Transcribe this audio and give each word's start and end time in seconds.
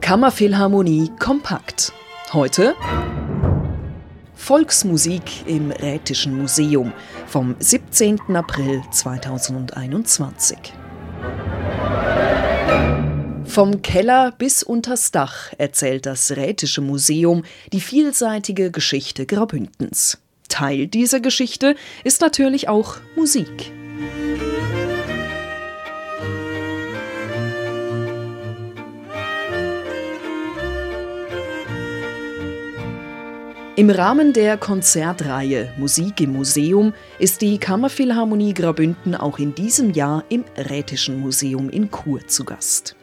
Kammerphilharmonie 0.00 1.10
kompakt. 1.18 1.92
Heute 2.32 2.74
Volksmusik 4.34 5.46
im 5.46 5.70
Rätischen 5.70 6.36
Museum 6.36 6.92
vom 7.26 7.56
17. 7.58 8.18
April 8.34 8.82
2021. 8.90 10.56
Vom 13.44 13.82
Keller 13.82 14.32
bis 14.32 14.62
unters 14.62 15.10
Dach 15.10 15.52
erzählt 15.58 16.06
das 16.06 16.30
Rätische 16.32 16.80
Museum 16.80 17.44
die 17.72 17.80
vielseitige 17.80 18.70
Geschichte 18.70 19.26
Graubündens. 19.26 20.18
Teil 20.48 20.86
dieser 20.86 21.20
Geschichte 21.20 21.76
ist 22.04 22.20
natürlich 22.20 22.68
auch 22.68 22.96
Musik. 23.16 23.72
Im 33.78 33.90
Rahmen 33.90 34.32
der 34.32 34.56
Konzertreihe 34.56 35.72
Musik 35.76 36.20
im 36.20 36.32
Museum 36.32 36.94
ist 37.20 37.42
die 37.42 37.58
Kammerphilharmonie 37.58 38.52
Graubünden 38.52 39.14
auch 39.14 39.38
in 39.38 39.54
diesem 39.54 39.92
Jahr 39.92 40.24
im 40.30 40.44
Rätischen 40.56 41.20
Museum 41.20 41.70
in 41.70 41.88
Chur 41.88 42.26
zu 42.26 42.44
Gast. 42.44 42.96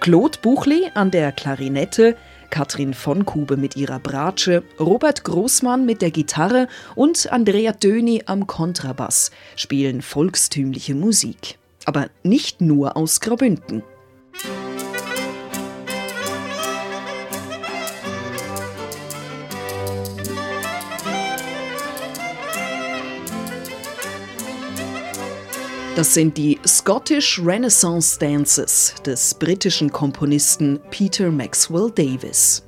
Claude 0.00 0.36
Buchli 0.42 0.90
an 0.94 1.12
der 1.12 1.30
Klarinette, 1.30 2.16
Katrin 2.50 2.92
von 2.92 3.24
Kube 3.24 3.56
mit 3.56 3.76
ihrer 3.76 4.00
Bratsche, 4.00 4.64
Robert 4.80 5.22
Großmann 5.22 5.86
mit 5.86 6.02
der 6.02 6.10
Gitarre 6.10 6.66
und 6.96 7.30
Andrea 7.30 7.70
Döni 7.70 8.24
am 8.26 8.48
Kontrabass 8.48 9.30
spielen 9.54 10.02
volkstümliche 10.02 10.96
Musik. 10.96 11.56
Aber 11.84 12.08
nicht 12.24 12.60
nur 12.60 12.96
aus 12.96 13.20
Graubünden. 13.20 13.84
Das 25.96 26.12
sind 26.12 26.36
die 26.36 26.58
Scottish 26.66 27.40
Renaissance 27.42 28.18
Dances 28.18 28.94
des 29.06 29.32
britischen 29.32 29.90
Komponisten 29.90 30.78
Peter 30.90 31.30
Maxwell 31.30 31.90
Davis. 31.90 32.62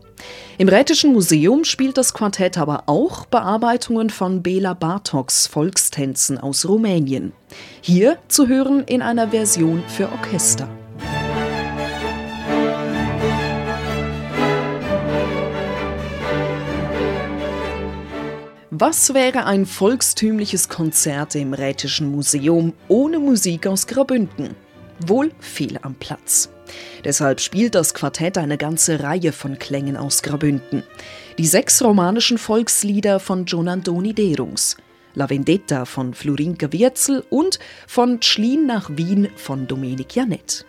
Im 0.57 0.67
Rätischen 0.67 1.13
Museum 1.13 1.65
spielt 1.65 1.99
das 1.99 2.15
Quartett 2.15 2.57
aber 2.57 2.85
auch 2.87 3.27
Bearbeitungen 3.27 4.09
von 4.09 4.43
Bela 4.43 4.73
Bartoks 4.73 5.47
Volkstänzen 5.47 6.39
aus 6.39 6.67
Rumänien. 6.67 7.35
Hier 7.83 8.17
zu 8.29 8.49
hören 8.49 8.85
in 8.85 9.03
einer 9.03 9.29
Version 9.29 9.83
für 9.89 10.11
Orchester. 10.11 10.67
Was 18.81 19.13
wäre 19.13 19.45
ein 19.45 19.67
volkstümliches 19.67 20.69
Konzert 20.69 21.35
im 21.35 21.53
Rätischen 21.53 22.13
Museum 22.13 22.75
ohne 22.87 23.19
Musik 23.19 23.67
aus 23.67 23.89
Graubünden? 23.89 24.55
Wohl 25.05 25.33
fehl 25.41 25.81
am 25.83 25.97
Platz. 25.97 26.49
Deshalb 27.03 27.41
spielt 27.41 27.75
das 27.75 27.93
Quartett 27.93 28.39
eine 28.39 28.57
ganze 28.57 29.03
Reihe 29.03 29.33
von 29.33 29.59
Klängen 29.59 29.97
aus 29.97 30.23
Graubünden. 30.23 30.85
Die 31.39 31.47
sechs 31.47 31.83
romanischen 31.83 32.39
Volkslieder 32.39 33.19
von 33.19 33.47
Gianandoni 33.47 34.15
Derungs, 34.15 34.77
La 35.15 35.29
Vendetta 35.29 35.85
von 35.85 36.15
Florinka 36.15 36.71
Wirzel 36.73 37.25
und 37.31 37.59
von 37.89 38.23
Schlien 38.23 38.67
nach 38.67 38.91
Wien 38.95 39.29
von 39.35 39.67
Dominik 39.67 40.15
Janet. 40.15 40.65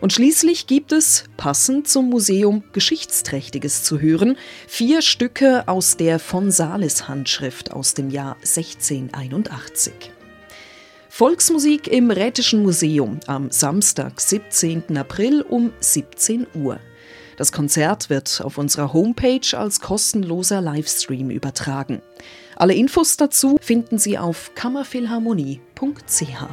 Und 0.00 0.12
schließlich 0.12 0.66
gibt 0.66 0.92
es, 0.92 1.24
passend 1.36 1.88
zum 1.88 2.10
Museum 2.10 2.64
Geschichtsträchtiges 2.72 3.82
zu 3.82 4.00
hören, 4.00 4.36
vier 4.66 5.02
Stücke 5.02 5.68
aus 5.68 5.96
der 5.96 6.18
von 6.18 6.50
Sales 6.50 7.08
Handschrift 7.08 7.72
aus 7.72 7.94
dem 7.94 8.10
Jahr 8.10 8.36
1681. 8.36 9.92
Volksmusik 11.08 11.86
im 11.86 12.10
Rätischen 12.10 12.62
Museum 12.62 13.20
am 13.28 13.50
Samstag, 13.50 14.20
17. 14.20 14.96
April 14.96 15.42
um 15.42 15.72
17 15.78 16.48
Uhr. 16.54 16.80
Das 17.36 17.52
Konzert 17.52 18.10
wird 18.10 18.40
auf 18.44 18.58
unserer 18.58 18.92
Homepage 18.92 19.56
als 19.56 19.80
kostenloser 19.80 20.60
Livestream 20.60 21.30
übertragen. 21.30 22.02
Alle 22.56 22.74
Infos 22.74 23.16
dazu 23.16 23.58
finden 23.60 23.98
Sie 23.98 24.18
auf 24.18 24.54
kammerphilharmonie.ch. 24.54 26.48